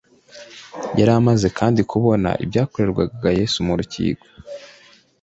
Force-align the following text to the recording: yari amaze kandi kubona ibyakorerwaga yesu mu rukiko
yari 0.99 1.11
amaze 1.19 1.47
kandi 1.57 1.79
kubona 1.91 2.29
ibyakorerwaga 2.43 3.29
yesu 3.39 3.57
mu 3.67 3.73
rukiko 3.79 4.25